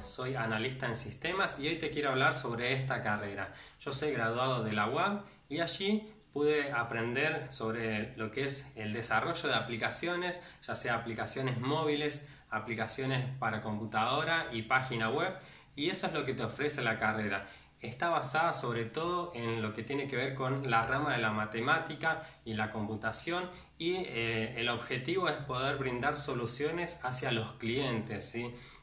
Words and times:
soy 0.00 0.34
analista 0.34 0.86
en 0.86 0.96
sistemas 0.96 1.60
y 1.60 1.68
hoy 1.68 1.78
te 1.78 1.90
quiero 1.90 2.08
hablar 2.08 2.34
sobre 2.34 2.72
esta 2.72 3.02
carrera. 3.02 3.52
Yo 3.80 3.92
soy 3.92 4.12
graduado 4.12 4.64
de 4.64 4.72
la 4.72 4.88
UAB 4.88 5.24
y 5.50 5.60
allí 5.60 6.10
pude 6.32 6.72
aprender 6.72 7.52
sobre 7.52 8.16
lo 8.16 8.30
que 8.30 8.46
es 8.46 8.72
el 8.76 8.94
desarrollo 8.94 9.48
de 9.48 9.54
aplicaciones, 9.54 10.42
ya 10.66 10.74
sea 10.74 10.94
aplicaciones 10.94 11.60
móviles, 11.60 12.26
aplicaciones 12.48 13.26
para 13.38 13.60
computadora 13.60 14.48
y 14.52 14.62
página 14.62 15.10
web 15.10 15.34
y 15.76 15.90
eso 15.90 16.06
es 16.06 16.14
lo 16.14 16.24
que 16.24 16.32
te 16.32 16.44
ofrece 16.44 16.82
la 16.82 16.98
carrera 16.98 17.46
está 17.82 18.08
basada 18.08 18.54
sobre 18.54 18.84
todo 18.84 19.32
en 19.34 19.60
lo 19.60 19.74
que 19.74 19.82
tiene 19.82 20.06
que 20.06 20.16
ver 20.16 20.34
con 20.34 20.70
la 20.70 20.86
rama 20.86 21.12
de 21.12 21.18
la 21.20 21.32
matemática 21.32 22.22
y 22.44 22.54
la 22.54 22.70
computación 22.70 23.50
y 23.76 23.96
eh, 23.96 24.60
el 24.60 24.68
objetivo 24.68 25.28
es 25.28 25.34
poder 25.34 25.76
brindar 25.76 26.16
soluciones 26.16 27.00
hacia 27.02 27.32
los 27.32 27.54
clientes, 27.54 28.32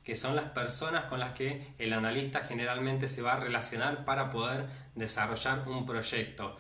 que 0.04 0.16
son 0.18 0.36
las 0.36 0.50
personas 0.50 1.06
con 1.06 1.22
las 1.22 1.32
que 1.32 1.74
el 1.78 1.94
analista 1.94 2.42
generalmente 2.42 3.08
se 3.08 3.22
va 3.22 3.34
a 3.34 3.40
relacionar 3.40 4.04
para 4.04 4.30
poder 4.30 4.68
desarrollar 4.96 5.66
un 5.70 5.86
proyecto. 5.86 6.58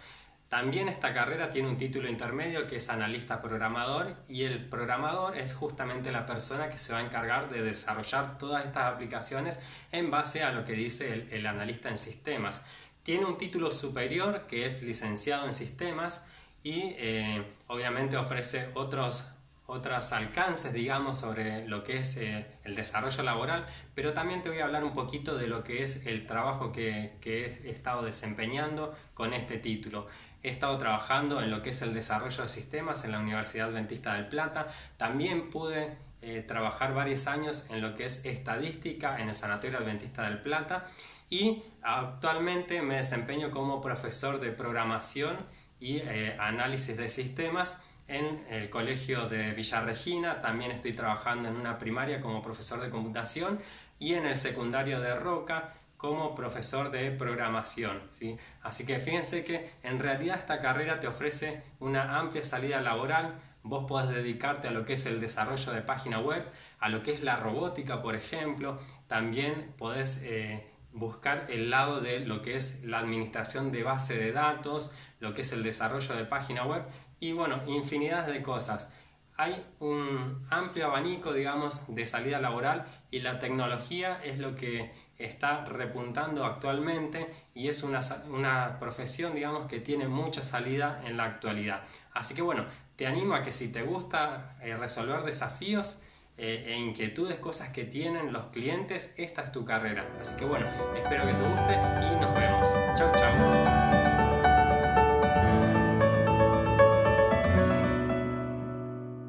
También 0.50 0.90
esta 0.90 1.14
carrera 1.14 1.52
tiene 1.52 1.68
un 1.68 1.78
título 1.78 2.10
intermedio 2.10 2.66
que 2.66 2.78
es 2.78 2.90
analista 2.90 3.40
programador 3.40 4.16
y 4.28 4.46
el 4.46 4.68
programador 4.68 5.38
es 5.38 5.54
justamente 5.54 6.12
la 6.12 6.26
persona 6.26 6.70
que 6.70 6.80
se 6.80 6.92
va 6.92 7.00
a 7.00 7.04
encargar 7.04 7.52
de 7.52 7.62
desarrollar 7.62 8.40
todas 8.40 8.66
estas 8.66 8.92
aplicaciones 8.92 9.60
en 9.92 10.10
base 10.10 10.42
a 10.42 10.52
lo 10.52 10.66
que 10.66 10.74
dice 10.74 11.28
el, 11.30 11.46
analista 11.46 11.90
en 11.90 12.00
sistemas. 12.00 12.66
Tiene 13.04 13.26
un 13.26 13.38
título 13.38 13.70
superior 13.70 14.48
que 14.48 14.66
es 14.66 14.82
licenciado 14.82 15.46
en 15.46 15.54
sistemas 15.54 16.26
y 16.64 16.96
eh, 16.98 17.44
obviamente 17.68 18.18
ofrece 18.18 18.70
otros 18.74 19.32
otros 19.70 20.12
alcances, 20.12 20.74
digamos, 20.74 21.18
sobre 21.18 21.68
lo 21.68 21.84
que 21.84 22.00
es 22.00 22.18
eh, 22.18 22.46
el 22.64 22.76
desarrollo 22.76 23.24
laboral, 23.24 23.66
pero 23.94 24.14
también 24.14 24.42
te 24.42 24.50
voy 24.50 24.60
a 24.60 24.66
hablar 24.66 24.84
un 24.84 24.94
poquito 24.94 25.38
de 25.38 25.48
lo 25.48 25.64
que 25.64 25.84
es 25.84 26.06
el 26.06 26.26
trabajo 26.26 26.72
que, 26.72 27.18
que, 27.22 27.62
he 27.64 27.70
estado 27.70 28.02
desempeñando 28.02 28.96
con 29.14 29.34
este 29.34 29.58
título. 29.58 30.08
He 30.42 30.50
estado 30.50 30.78
trabajando 30.78 31.42
en 31.42 31.52
lo 31.52 31.62
que 31.62 31.70
es 31.70 31.82
el 31.82 31.94
desarrollo 31.94 32.44
de 32.44 32.50
sistemas 32.50 33.06
en 33.06 33.12
la 33.12 33.20
Universidad 33.20 33.70
Adventista 33.70 34.14
del 34.14 34.28
Plata. 34.28 34.68
También 34.98 35.50
pude 35.50 35.98
eh, 36.22 36.44
trabajar 36.46 36.94
varios 36.94 37.28
años 37.28 37.66
en 37.70 37.82
lo 37.82 37.96
que 37.96 38.06
es 38.06 38.26
estadística 38.26 39.20
en 39.22 39.30
el 39.30 39.36
Sanatorio 39.36 39.78
Adventista 39.78 40.24
del 40.24 40.42
Plata 40.42 40.86
y 41.30 41.64
actualmente 41.82 42.82
me 42.82 42.98
desempeño 42.98 43.52
como 43.52 43.82
profesor 43.82 44.40
de 44.40 44.52
programación 44.52 45.38
y 45.80 45.98
eh, 45.98 46.36
análisis 46.40 46.98
de 46.98 47.08
sistemas 47.08 47.82
en 48.10 48.44
el 48.50 48.70
colegio 48.70 49.30
de 49.30 49.54
Villarregina, 49.54 50.42
también 50.42 50.72
estoy 50.72 50.94
trabajando 50.94 51.48
en 51.48 51.56
una 51.56 51.78
primaria 51.78 52.20
como 52.20 52.42
profesor 52.42 52.82
de 52.82 52.90
computación 52.90 53.60
y 54.00 54.16
en 54.16 54.26
el 54.26 54.36
secundario 54.36 55.00
de 55.00 55.16
Roca 55.16 55.74
como 55.96 56.34
profesor 56.34 56.92
de 56.92 57.12
programación. 57.12 58.02
¿sí? 58.10 58.38
Así 58.64 58.86
que 58.86 59.00
fíjense 59.00 59.44
que 59.44 59.70
en 59.84 60.00
realidad 60.00 60.40
esta 60.40 60.60
carrera 60.60 61.00
te 61.00 61.08
ofrece 61.08 61.62
una 61.80 62.18
amplia 62.18 62.44
salida 62.44 62.82
laboral. 62.82 63.36
Vos 63.64 63.86
podés 63.86 64.10
dedicarte 64.10 64.70
a 64.70 64.72
lo 64.72 64.86
que 64.86 64.94
es 64.94 65.06
el 65.06 65.20
desarrollo 65.20 65.72
de 65.74 65.82
página 65.82 66.20
web, 66.20 66.46
a 66.80 66.90
lo 66.90 67.04
que 67.04 67.14
es 67.14 67.22
la 67.22 67.36
robótica, 67.36 68.02
por 68.02 68.16
ejemplo. 68.16 68.80
También 69.08 69.74
podés 69.78 70.22
eh, 70.24 70.69
buscar 70.94 71.46
el 71.50 71.70
lado 71.70 72.02
de 72.02 72.20
lo 72.20 72.42
que 72.42 72.56
es 72.56 72.84
la 72.84 73.00
administración 73.00 73.72
de 73.72 73.84
base 73.84 74.18
de 74.18 74.32
datos, 74.32 74.94
lo 75.20 75.34
que 75.34 75.42
es 75.42 75.52
el 75.52 75.64
desarrollo 75.64 76.16
de 76.16 76.26
página 76.26 76.66
web 76.66 76.84
y 77.20 77.32
bueno, 77.34 77.62
infinidad 77.68 78.28
de 78.28 78.42
cosas. 78.42 78.92
Hay 79.38 79.64
un 79.80 80.46
amplio 80.50 80.88
abanico, 80.88 81.32
digamos, 81.34 81.84
de 81.88 82.06
salida 82.06 82.40
laboral 82.40 82.86
y 83.10 83.20
la 83.20 83.40
tecnología 83.40 84.20
es 84.24 84.40
lo 84.40 84.56
que 84.56 84.92
está 85.18 85.66
repuntando 85.66 86.46
actualmente 86.46 87.34
y 87.54 87.68
es 87.68 87.84
una, 87.84 88.00
una, 88.30 88.80
profesión, 88.80 89.36
digamos, 89.36 89.68
que 89.68 89.80
tiene 89.80 90.08
mucha 90.08 90.44
salida 90.44 91.02
en 91.06 91.18
la 91.18 91.26
actualidad. 91.26 91.84
Así 92.14 92.34
que 92.34 92.42
bueno, 92.42 92.66
te 92.96 93.06
animo 93.06 93.36
a 93.36 93.44
que 93.44 93.52
si 93.52 93.72
te 93.72 93.84
gusta 93.84 94.56
eh, 94.62 94.76
resolver 94.76 95.24
desafíos, 95.24 96.02
eh, 96.40 96.66
e 96.68 96.78
inquietudes, 96.78 97.38
cosas 97.40 97.70
que 97.70 97.86
tienen 97.86 98.32
los 98.32 98.46
clientes, 98.46 99.14
esta 99.18 99.44
es 99.44 99.52
tu 99.52 99.66
carrera. 99.66 100.08
Así 100.20 100.36
que 100.36 100.46
bueno, 100.46 100.66
espero 100.96 101.26
que 101.26 101.34
te 101.34 101.44
guste 101.44 101.74
y 101.74 102.22
nos 102.22 102.34
vemos. 102.34 102.70
Chau, 102.96 103.12
chau. 103.14 103.99